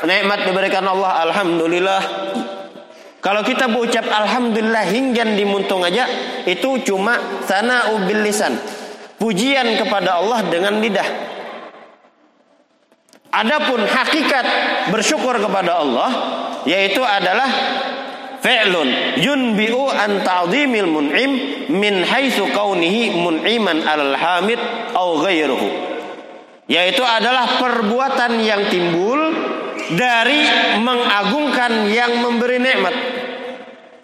nikmat 0.06 0.46
diberikan 0.46 0.86
Allah? 0.86 1.26
Alhamdulillah. 1.28 2.02
Kalau 3.18 3.42
kita 3.42 3.66
berucap 3.66 4.06
alhamdulillah 4.06 4.86
hingga 4.86 5.26
dimuntung 5.34 5.82
aja 5.82 6.06
itu 6.46 6.78
cuma 6.86 7.42
sana 7.42 7.90
ubil 7.98 8.22
lisan. 8.22 8.54
Pujian 9.18 9.74
kepada 9.74 10.22
Allah 10.22 10.46
dengan 10.46 10.78
lidah. 10.78 11.08
Adapun 13.34 13.82
hakikat 13.82 14.46
bersyukur 14.94 15.36
kepada 15.42 15.82
Allah 15.82 16.10
yaitu 16.64 17.02
adalah 17.02 17.50
fi'lun 18.40 19.18
yunbi'u 19.18 19.90
an 19.90 20.22
ta'zimil 20.22 20.86
mun'im 20.86 21.30
min 21.66 22.06
haitsu 22.06 22.46
kaunihi 22.54 23.18
mun'iman 23.18 23.82
'alal 23.82 24.14
hamid 24.14 24.60
au 24.94 25.18
ghairuhu 25.20 25.68
yaitu 26.70 27.02
adalah 27.02 27.58
perbuatan 27.58 28.38
yang 28.42 28.62
timbul 28.70 29.18
dari 29.94 30.40
mengagungkan 30.82 31.86
yang 31.86 32.18
memberi 32.18 32.58
nikmat 32.58 32.94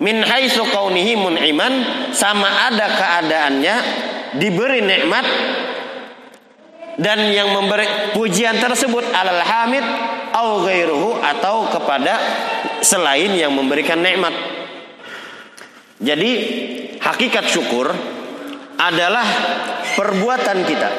min 0.03 0.23
haitsu 0.23 0.67
kaunihi 0.71 1.15
mun'iman 1.15 1.73
sama 2.15 2.71
ada 2.71 2.87
keadaannya 2.91 3.77
diberi 4.39 4.83
nikmat 4.83 5.27
dan 7.01 7.33
yang 7.33 7.55
memberi 7.55 8.13
pujian 8.13 8.59
tersebut 8.61 9.03
alal 9.15 9.41
hamid 9.41 9.83
au 10.35 10.61
ghairuhu 10.67 11.19
atau 11.23 11.71
kepada 11.73 12.19
selain 12.85 13.33
yang 13.33 13.55
memberikan 13.55 14.03
nikmat. 14.03 14.35
Jadi 16.03 16.31
hakikat 16.99 17.47
syukur 17.47 17.95
adalah 18.77 19.25
perbuatan 19.95 20.59
kita. 20.67 20.91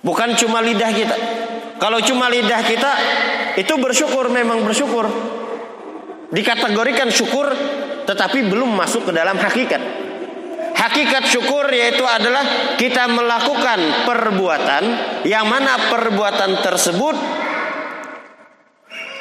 Bukan 0.00 0.38
cuma 0.38 0.62
lidah 0.62 0.92
kita. 0.94 1.16
Kalau 1.82 1.98
cuma 2.02 2.30
lidah 2.30 2.62
kita 2.62 2.92
itu 3.58 3.74
bersyukur 3.74 4.30
memang 4.30 4.62
bersyukur. 4.62 5.10
Dikategorikan 6.30 7.10
syukur 7.10 7.50
tetapi 8.06 8.46
belum 8.46 8.70
masuk 8.78 9.10
ke 9.10 9.12
dalam 9.12 9.34
hakikat. 9.34 9.82
Hakikat 10.78 11.26
syukur 11.26 11.66
yaitu 11.74 12.06
adalah 12.06 12.78
kita 12.78 13.10
melakukan 13.10 14.06
perbuatan 14.06 14.82
yang 15.26 15.50
mana 15.50 15.90
perbuatan 15.90 16.62
tersebut 16.62 17.16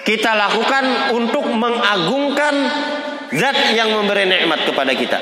kita 0.06 0.32
lakukan 0.38 1.18
untuk 1.18 1.50
mengagungkan 1.52 2.56
zat 3.34 3.76
yang 3.76 3.92
memberi 3.92 4.24
nikmat 4.24 4.64
kepada 4.64 4.94
kita. 4.96 5.20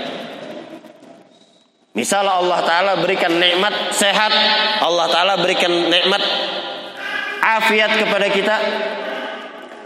Misal 1.95 2.27
Allah 2.27 2.59
Ta'ala 2.61 2.93
berikan 2.99 3.33
nikmat 3.39 3.95
sehat, 3.95 4.29
Allah 4.83 5.07
Ta'ala 5.09 5.33
berikan 5.41 5.71
nikmat 5.71 6.21
afiat 7.41 7.97
kepada 7.97 8.27
kita. 8.29 8.55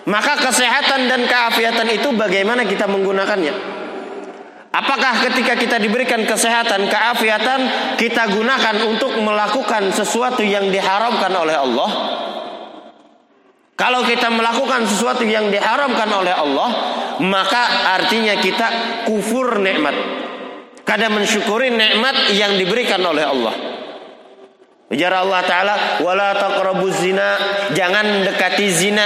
Maka 0.09 0.41
kesehatan 0.41 1.05
dan 1.05 1.21
keafiatan 1.29 1.85
itu 1.93 2.09
bagaimana 2.17 2.65
kita 2.65 2.89
menggunakannya? 2.89 3.77
Apakah 4.69 5.21
ketika 5.29 5.53
kita 5.53 5.77
diberikan 5.77 6.25
kesehatan, 6.25 6.89
keafiatan, 6.89 7.59
kita 7.97 8.29
gunakan 8.33 8.75
untuk 8.89 9.17
melakukan 9.21 9.93
sesuatu 9.93 10.41
yang 10.41 10.69
diharamkan 10.73 11.29
oleh 11.33 11.57
Allah? 11.57 11.89
Kalau 13.77 14.03
kita 14.03 14.33
melakukan 14.33 14.89
sesuatu 14.89 15.25
yang 15.25 15.49
diharamkan 15.53 16.09
oleh 16.09 16.33
Allah, 16.33 16.69
maka 17.21 17.93
artinya 17.97 18.33
kita 18.37 18.67
kufur 19.09 19.61
nikmat. 19.61 19.93
Kadang 20.85 21.21
mensyukuri 21.21 21.69
nikmat 21.69 22.33
yang 22.33 22.57
diberikan 22.57 22.99
oleh 23.05 23.25
Allah. 23.25 23.55
Ujar 24.89 25.13
Allah 25.13 25.41
Ta'ala, 25.45 25.75
Wala 26.01 26.33
taqrabu 26.33 26.89
zina, 26.89 27.37
jangan 27.77 28.25
dekati 28.25 28.67
zina. 28.73 29.05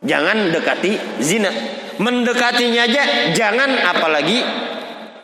Jangan 0.00 0.48
dekati 0.52 1.20
zina. 1.20 1.52
Mendekatinya 2.00 2.88
aja, 2.88 3.04
jangan 3.36 3.68
apalagi 3.92 4.40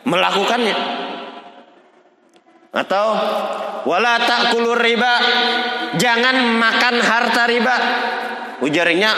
melakukannya. 0.05 0.77
Atau 2.69 3.07
wala 3.89 4.21
ta'kulur 4.21 4.77
riba, 4.77 5.13
jangan 5.97 6.53
makan 6.61 6.95
harta 7.01 7.49
riba. 7.49 7.75
Ujarnya 8.61 9.09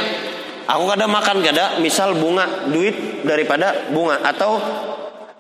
aku 0.70 0.84
kada 0.88 1.06
makan 1.12 1.44
kada 1.44 1.66
misal 1.84 2.16
bunga 2.16 2.70
duit 2.72 3.26
daripada 3.28 3.92
bunga 3.92 4.24
atau 4.24 4.62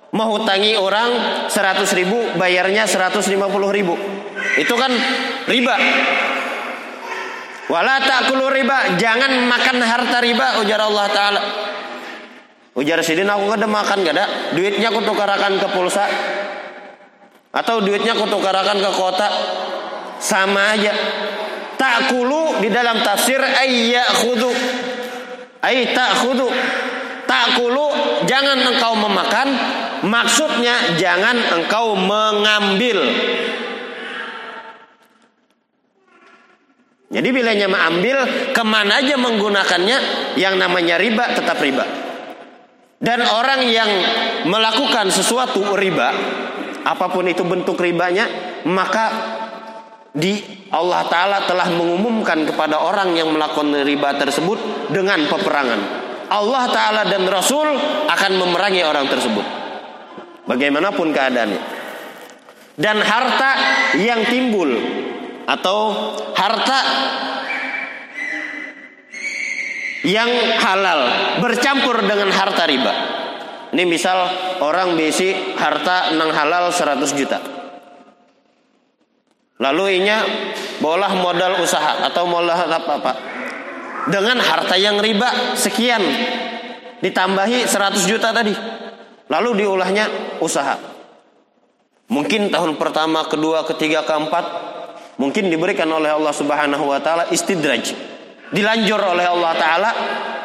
mau 0.10 0.42
tangi 0.42 0.74
orang 0.74 1.46
100 1.48 1.86
ribu 1.94 2.18
bayarnya 2.34 2.90
150 2.90 3.30
ribu 3.70 3.94
itu 4.58 4.74
kan 4.74 4.90
riba 5.46 5.76
wala 7.70 8.02
ta'kulu 8.02 8.50
riba. 8.50 8.98
Jangan 8.98 9.46
makan 9.46 9.78
harta 9.80 10.18
riba 10.20 10.60
ujar 10.66 10.82
Allah 10.82 11.06
taala. 11.14 11.42
Ujar 12.76 13.00
sidin 13.06 13.30
aku 13.30 13.48
kada 13.54 13.70
makan 13.70 14.04
kada. 14.04 14.54
Duitnya 14.58 14.90
aku 14.90 15.06
tukarakan 15.06 15.62
ke 15.62 15.68
pulsa. 15.72 16.06
Atau 17.54 17.82
duitnya 17.86 18.18
aku 18.18 18.26
tukarakan 18.28 18.78
ke 18.82 18.92
kota. 18.98 19.28
Sama 20.20 20.76
aja. 20.76 20.92
Ta'kulu 21.80 22.60
di 22.60 22.68
dalam 22.68 23.00
tafsir 23.00 23.40
ayya 23.40 24.04
khudu 24.20 24.52
ay 25.64 25.96
ta'khudu 25.96 26.52
ta'kulu 27.24 27.86
jangan 28.28 28.60
engkau 28.68 29.00
memakan. 29.00 29.48
Maksudnya 30.00 30.96
jangan 30.96 31.36
engkau 31.60 31.96
mengambil 31.96 33.04
Jadi 37.10 37.28
bilanya 37.34 37.66
mengambil 37.66 38.22
ke 38.54 38.62
mana 38.62 39.02
aja 39.02 39.18
menggunakannya 39.18 39.98
yang 40.38 40.62
namanya 40.62 41.02
riba 41.02 41.34
tetap 41.34 41.58
riba. 41.58 41.82
Dan 43.02 43.26
orang 43.26 43.66
yang 43.66 43.90
melakukan 44.46 45.10
sesuatu 45.10 45.74
riba, 45.74 46.14
apa 46.86 47.06
pun 47.10 47.26
itu 47.26 47.42
bentuk 47.42 47.82
ribanya, 47.82 48.30
maka 48.68 49.10
di 50.14 50.38
Allah 50.70 51.08
Ta'ala 51.10 51.50
telah 51.50 51.72
mengumumkan 51.74 52.46
kepada 52.46 52.78
orang 52.78 53.18
yang 53.18 53.34
melakukan 53.34 53.74
riba 53.82 54.14
tersebut 54.20 54.92
dengan 54.94 55.26
peperangan. 55.26 55.82
Allah 56.30 56.64
Ta'ala 56.70 57.04
dan 57.10 57.26
Rasul 57.26 57.74
akan 58.06 58.32
memerangi 58.38 58.86
orang 58.86 59.10
tersebut. 59.10 59.46
Bagaimanapun 60.46 61.10
keadaannya. 61.10 61.62
Dan 62.78 63.02
harta 63.02 63.52
yang 63.98 64.28
timbul 64.30 64.70
atau 65.50 66.14
harta 66.38 66.80
yang 70.06 70.30
halal 70.62 71.00
bercampur 71.42 72.06
dengan 72.06 72.30
harta 72.30 72.70
riba. 72.70 72.94
Ini 73.70 73.84
misal 73.86 74.18
orang 74.62 74.94
bisi 74.98 75.34
harta 75.58 76.14
nang 76.14 76.30
halal 76.34 76.70
100 76.70 77.02
juta. 77.18 77.38
Lalu 79.60 80.02
inya 80.02 80.24
bolah 80.80 81.12
modal 81.20 81.60
usaha 81.62 82.06
atau 82.08 82.24
modal 82.30 82.56
apa-apa. 82.56 83.14
Dengan 84.10 84.42
harta 84.42 84.74
yang 84.80 84.98
riba 85.04 85.54
sekian 85.54 86.02
ditambahi 87.04 87.68
100 87.68 88.10
juta 88.10 88.32
tadi. 88.32 88.56
Lalu 89.30 89.66
diulahnya 89.66 90.10
usaha. 90.42 90.80
Mungkin 92.10 92.50
tahun 92.50 92.82
pertama, 92.82 93.30
kedua, 93.30 93.62
ketiga, 93.70 94.02
keempat 94.02 94.69
mungkin 95.20 95.52
diberikan 95.52 95.92
oleh 95.92 96.10
Allah 96.10 96.34
Subhanahu 96.34 96.90
wa 96.90 97.00
taala 97.04 97.30
istidraj. 97.30 97.94
Dilanjur 98.50 98.98
oleh 98.98 99.30
Allah 99.30 99.54
taala 99.54 99.92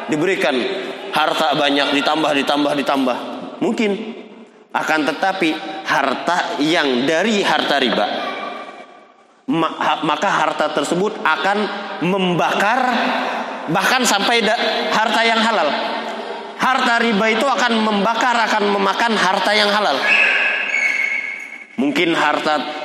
diberikan 0.05 0.53
harta 1.09 1.57
banyak 1.57 1.95
ditambah 1.95 2.31
ditambah 2.45 2.71
ditambah. 2.77 3.17
Mungkin 3.63 3.91
akan 4.75 4.99
tetapi 5.07 5.49
harta 5.87 6.59
yang 6.61 7.07
dari 7.07 7.39
harta 7.41 7.79
riba 7.79 8.35
maka 10.05 10.29
harta 10.29 10.73
tersebut 10.73 11.21
akan 11.21 11.57
membakar 12.01 12.81
bahkan 13.69 14.01
sampai 14.01 14.41
harta 14.89 15.21
yang 15.21 15.41
halal. 15.41 15.69
Harta 16.55 16.97
riba 16.97 17.25
itu 17.29 17.45
akan 17.45 17.77
membakar 17.77 18.33
akan 18.33 18.73
memakan 18.73 19.13
harta 19.13 19.51
yang 19.53 19.69
halal. 19.69 19.97
Mungkin 21.77 22.17
harta 22.17 22.84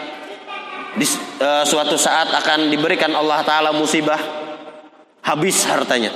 di 0.99 1.07
uh, 1.39 1.63
suatu 1.63 1.95
saat 1.95 2.35
akan 2.35 2.73
diberikan 2.73 3.15
Allah 3.15 3.47
taala 3.47 3.71
musibah 3.71 4.19
habis 5.23 5.63
hartanya. 5.69 6.11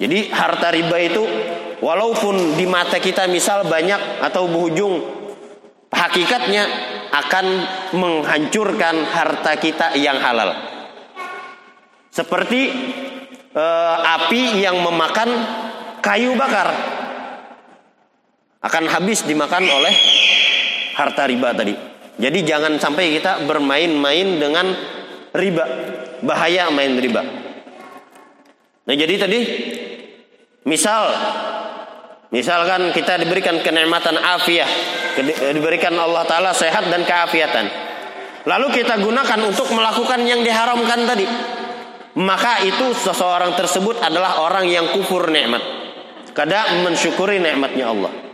Jadi 0.00 0.32
harta 0.32 0.72
riba 0.72 0.96
itu 0.96 1.24
walaupun 1.82 2.56
di 2.56 2.64
mata 2.64 2.96
kita 3.02 3.28
misal 3.28 3.68
banyak 3.68 4.22
atau 4.24 4.48
berujung 4.48 4.96
hakikatnya 5.92 6.64
akan 7.10 7.46
menghancurkan 7.98 9.04
harta 9.10 9.58
kita 9.58 9.98
yang 9.98 10.16
halal. 10.22 10.54
Seperti 12.08 12.70
uh, 13.52 13.96
api 14.22 14.62
yang 14.62 14.80
memakan 14.80 15.28
kayu 16.00 16.32
bakar 16.38 16.72
akan 18.60 18.84
habis 18.88 19.24
dimakan 19.24 19.68
oleh 19.68 19.94
harta 20.96 21.28
riba 21.28 21.52
tadi. 21.52 21.89
Jadi 22.16 22.38
jangan 22.42 22.80
sampai 22.80 23.14
kita 23.20 23.44
bermain-main 23.46 24.40
dengan 24.40 24.66
riba. 25.36 25.64
Bahaya 26.20 26.68
main 26.72 26.98
riba. 26.98 27.22
Nah 28.84 28.94
jadi 28.96 29.14
tadi 29.20 29.40
misal 30.66 31.14
misalkan 32.34 32.90
kita 32.90 33.22
diberikan 33.22 33.62
kenikmatan 33.62 34.18
afiah, 34.18 34.68
diberikan 35.54 35.94
Allah 35.96 36.26
taala 36.26 36.50
sehat 36.50 36.90
dan 36.90 37.06
keafiatan. 37.06 37.66
Lalu 38.48 38.82
kita 38.82 38.96
gunakan 38.98 39.40
untuk 39.44 39.68
melakukan 39.72 40.24
yang 40.24 40.40
diharamkan 40.40 41.00
tadi. 41.04 41.26
Maka 42.10 42.66
itu 42.66 42.90
seseorang 42.96 43.54
tersebut 43.54 44.02
adalah 44.02 44.42
orang 44.42 44.66
yang 44.66 44.90
kufur 44.90 45.30
nikmat. 45.30 45.62
Kada 46.34 46.82
mensyukuri 46.82 47.38
nikmatnya 47.38 47.86
Allah. 47.86 48.29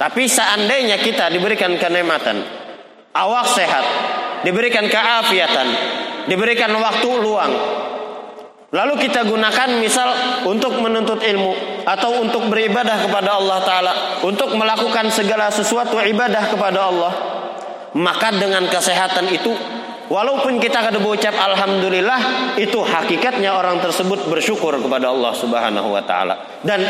Tapi 0.00 0.24
seandainya 0.24 0.96
kita 0.96 1.28
diberikan 1.28 1.76
kenikmatan, 1.76 2.40
awak 3.12 3.44
sehat, 3.52 3.84
diberikan 4.48 4.88
keafiatan, 4.88 5.68
diberikan 6.24 6.72
waktu 6.72 7.20
luang, 7.20 7.52
lalu 8.72 8.96
kita 8.96 9.28
gunakan 9.28 9.76
misal 9.76 10.08
untuk 10.48 10.80
menuntut 10.80 11.20
ilmu 11.20 11.84
atau 11.84 12.16
untuk 12.16 12.48
beribadah 12.48 12.96
kepada 13.04 13.44
Allah 13.44 13.58
Taala, 13.60 13.92
untuk 14.24 14.56
melakukan 14.56 15.12
segala 15.12 15.52
sesuatu 15.52 16.00
ibadah 16.00 16.48
kepada 16.48 16.80
Allah, 16.80 17.12
maka 17.92 18.32
dengan 18.32 18.72
kesehatan 18.72 19.28
itu 19.28 19.52
Walaupun 20.10 20.58
kita 20.58 20.82
kada 20.90 20.98
berucap 20.98 21.30
alhamdulillah, 21.38 22.18
itu 22.58 22.82
hakikatnya 22.82 23.54
orang 23.54 23.78
tersebut 23.78 24.26
bersyukur 24.26 24.74
kepada 24.82 25.06
Allah 25.06 25.30
Subhanahu 25.30 25.94
wa 25.94 26.02
taala. 26.02 26.58
Dan 26.66 26.82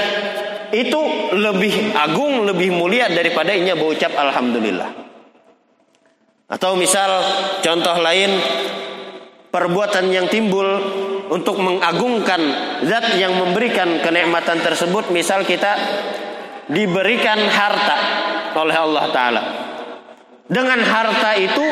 itu 0.73 1.01
lebih 1.37 1.93
agung, 1.93 2.49
lebih 2.49 2.73
mulia 2.73 3.13
daripada 3.13 3.53
inya 3.53 3.77
berucap 3.77 4.17
alhamdulillah. 4.17 4.89
Atau 6.49 6.81
misal 6.81 7.21
contoh 7.61 8.01
lain 8.01 8.41
perbuatan 9.53 10.09
yang 10.09 10.25
timbul 10.33 10.67
untuk 11.29 11.61
mengagungkan 11.61 12.41
zat 12.89 13.21
yang 13.21 13.37
memberikan 13.37 14.01
kenikmatan 14.01 14.65
tersebut, 14.65 15.13
misal 15.13 15.45
kita 15.45 15.77
diberikan 16.73 17.37
harta 17.53 17.99
oleh 18.57 18.77
Allah 18.81 19.05
taala. 19.13 19.43
Dengan 20.51 20.83
harta 20.83 21.39
itu 21.39 21.63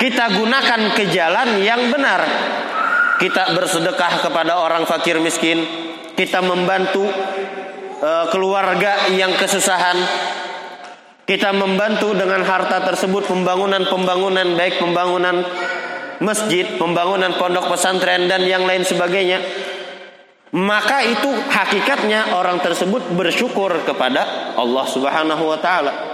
kita 0.00 0.32
gunakan 0.32 0.80
ke 0.96 1.04
jalan 1.12 1.60
yang 1.60 1.92
benar. 1.92 2.24
Kita 3.20 3.52
bersedekah 3.52 4.24
kepada 4.24 4.56
orang 4.56 4.88
fakir 4.88 5.20
miskin, 5.20 5.60
kita 6.16 6.40
membantu 6.40 7.04
uh, 8.00 8.26
keluarga 8.32 9.12
yang 9.12 9.36
kesusahan. 9.36 10.00
Kita 11.28 11.52
membantu 11.52 12.16
dengan 12.16 12.40
harta 12.42 12.80
tersebut 12.82 13.28
pembangunan-pembangunan 13.28 14.58
baik 14.58 14.80
pembangunan 14.80 15.44
masjid, 16.24 16.66
pembangunan 16.80 17.36
pondok 17.36 17.68
pesantren 17.68 18.26
dan 18.32 18.42
yang 18.48 18.64
lain 18.64 18.82
sebagainya. 18.82 19.44
Maka 20.56 21.04
itu 21.04 21.28
hakikatnya 21.28 22.32
orang 22.36 22.64
tersebut 22.64 23.12
bersyukur 23.12 23.76
kepada 23.84 24.52
Allah 24.56 24.84
Subhanahu 24.88 25.52
wa 25.52 25.60
taala. 25.60 26.11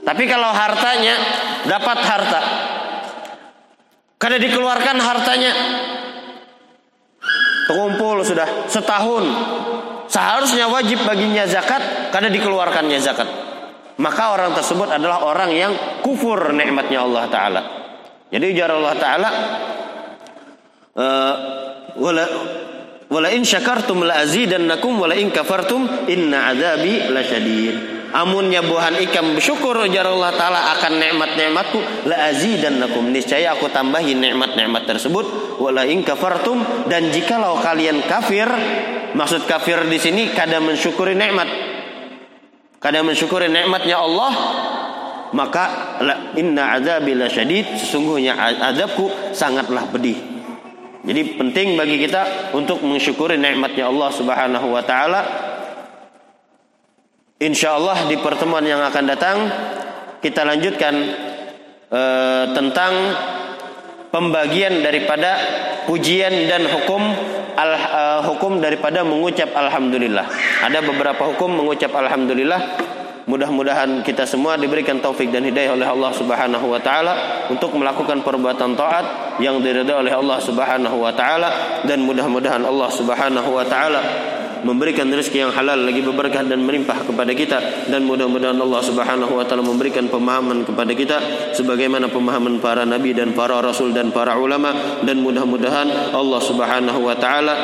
Tapi 0.00 0.24
kalau 0.24 0.48
hartanya 0.48 1.14
dapat 1.68 1.98
harta, 2.00 2.40
kada 4.16 4.36
dikeluarkan 4.40 4.96
hartanya, 4.96 5.52
terkumpul 7.68 8.24
sudah 8.24 8.64
setahun, 8.66 9.24
seharusnya 10.08 10.72
wajib 10.72 11.04
baginya 11.04 11.44
zakat, 11.44 12.10
kada 12.10 12.32
dikeluarkannya 12.32 12.98
zakat. 12.98 13.28
Maka 14.00 14.32
orang 14.32 14.56
tersebut 14.56 14.88
adalah 14.88 15.20
orang 15.28 15.52
yang 15.52 15.72
kufur 16.00 16.56
nikmatnya 16.56 17.04
Allah 17.04 17.24
Taala. 17.28 17.62
Jadi 18.32 18.44
ujar 18.56 18.72
Allah 18.72 18.94
Taala, 18.96 19.30
eh, 20.96 21.34
wala 22.00 22.24
wala 23.12 23.28
in 23.36 23.44
syakartum 23.44 24.08
la 24.08 24.24
azidannakum 24.24 24.96
wala 24.96 25.12
in 25.18 25.28
kafartum 25.28 26.08
inna 26.08 26.48
azabi 26.48 27.12
lasyadid. 27.12 27.99
Amunnya 28.10 28.62
buahan 28.62 28.98
ikam 29.02 29.38
bersyukur 29.38 29.78
Allah 29.80 30.32
taala 30.34 30.60
akan 30.78 30.92
nikmat-nikmatku. 30.98 32.08
La 32.10 32.30
azidannakum 32.30 33.10
niscaya 33.10 33.54
aku 33.54 33.70
tambahi 33.70 34.14
nikmat-nikmat 34.14 34.86
tersebut. 34.86 35.58
Wala 35.62 35.86
in 35.86 36.02
kafartum 36.02 36.88
dan 36.90 37.10
jikalau 37.10 37.58
kalian 37.60 38.02
kafir 38.06 38.48
maksud 39.14 39.46
kafir 39.46 39.82
di 39.86 39.98
sini 39.98 40.22
kada 40.30 40.58
mensyukuri 40.62 41.14
nikmat. 41.14 41.48
Kada 42.80 43.04
mensyukuri 43.04 43.52
nikmatnya 43.52 44.00
Allah 44.00 44.32
maka 45.30 45.96
inna 46.34 46.74
azabi 46.74 47.14
syadid 47.30 47.78
sesungguhnya 47.78 48.34
azabku 48.74 49.34
sangatlah 49.34 49.86
pedih. 49.90 50.18
Jadi 51.00 51.40
penting 51.40 51.80
bagi 51.80 51.96
kita 51.96 52.52
untuk 52.52 52.84
mensyukuri 52.84 53.40
nikmatnya 53.40 53.88
Allah 53.88 54.10
Subhanahu 54.12 54.68
wa 54.68 54.84
taala 54.84 55.49
Insya 57.40 57.80
Allah 57.80 58.04
di 58.04 58.20
pertemuan 58.20 58.60
yang 58.60 58.84
akan 58.84 59.04
datang 59.08 59.36
kita 60.20 60.44
lanjutkan 60.44 60.92
uh, 61.88 62.52
tentang 62.52 62.92
pembagian 64.12 64.84
daripada 64.84 65.40
pujian 65.88 66.28
dan 66.44 66.68
hukum 66.68 67.00
al, 67.56 67.72
uh, 67.72 68.20
hukum 68.28 68.60
daripada 68.60 69.00
mengucap 69.08 69.56
alhamdulillah. 69.56 70.28
Ada 70.68 70.84
beberapa 70.84 71.32
hukum 71.32 71.64
mengucap 71.64 71.88
alhamdulillah. 71.96 72.76
Mudah-mudahan 73.24 74.04
kita 74.04 74.28
semua 74.28 74.60
diberikan 74.60 75.00
taufik 75.00 75.32
dan 75.32 75.40
hidayah 75.40 75.72
oleh 75.72 75.88
Allah 75.88 76.12
Subhanahu 76.12 76.76
wa 76.76 76.80
taala 76.84 77.46
untuk 77.48 77.72
melakukan 77.72 78.20
perbuatan 78.20 78.76
taat 78.76 79.40
yang 79.40 79.64
diridhai 79.64 79.96
oleh 79.96 80.12
Allah 80.12 80.36
Subhanahu 80.44 81.08
wa 81.08 81.12
taala 81.16 81.80
dan 81.88 82.04
mudah-mudahan 82.04 82.60
Allah 82.68 82.92
Subhanahu 82.92 83.48
wa 83.48 83.64
taala 83.64 84.00
memberikan 84.62 85.08
rezeki 85.08 85.48
yang 85.48 85.52
halal 85.52 85.76
lagi 85.76 86.00
berberkah 86.04 86.44
dan 86.44 86.60
melimpah 86.64 87.04
kepada 87.06 87.32
kita. 87.32 87.88
Dan 87.88 88.04
mudah-mudahan 88.06 88.56
Allah 88.56 88.82
Subhanahu 88.84 89.32
wa 89.36 89.44
taala 89.44 89.64
memberikan 89.64 90.06
pemahaman 90.06 90.64
kepada 90.64 90.92
kita 90.92 91.18
sebagaimana 91.56 92.08
pemahaman 92.08 92.58
para 92.58 92.84
nabi 92.84 93.16
dan 93.16 93.32
para 93.32 93.58
rasul 93.60 93.92
dan 93.94 94.12
para 94.12 94.36
ulama. 94.36 95.00
Dan 95.04 95.24
mudah-mudahan 95.24 96.12
Allah 96.12 96.40
Subhanahu 96.42 97.00
wa 97.04 97.16
taala 97.16 97.54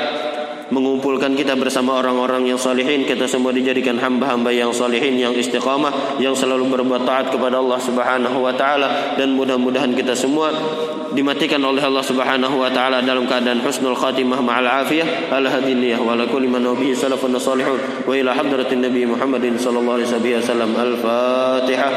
mengumpulkan 0.71 1.39
kita 1.39 1.55
bersama 1.55 1.99
orang-orang 2.03 2.51
yang 2.51 2.59
salihin. 2.59 3.07
Kita 3.07 3.31
semua 3.31 3.55
dijadikan 3.55 3.99
hamba-hamba 3.99 4.51
yang 4.51 4.75
salihin 4.75 5.15
yang 5.19 5.35
istiqamah 5.35 6.19
yang 6.19 6.35
selalu 6.35 6.67
berbuat 6.71 7.07
taat 7.07 7.31
kepada 7.31 7.63
Allah 7.63 7.79
Subhanahu 7.79 8.39
wa 8.43 8.53
taala. 8.55 9.15
Dan 9.15 9.39
mudah-mudahan 9.39 9.95
kita 9.95 10.15
semua 10.19 10.51
dimatikan 11.15 11.63
oleh 11.63 11.83
Allah 11.83 12.03
Subhanahu 12.03 12.57
wa 12.59 12.71
taala 12.71 13.03
dalam 13.03 13.29
keadaan 13.29 13.63
husnul 13.63 13.97
khatimah 13.99 14.43
ma'al 14.43 14.87
afiyah. 14.87 15.31
Al 15.31 15.47
hadiniyah 15.47 16.03
wa 16.03 16.19
kulli 16.27 16.51
man 16.51 16.67
salafun 16.95 17.35
salihun. 17.39 17.79
Wa 18.07 18.13
ila 18.15 18.35
hadratin 18.35 18.83
nabi 18.83 19.07
Muhammadin 19.07 19.55
sallallahu 19.59 20.03
alaihi 20.03 20.39
wasallam. 20.43 20.71
Al 20.75 20.93
fatihah 20.99 21.93